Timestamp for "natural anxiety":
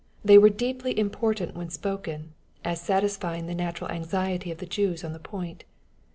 3.53-4.49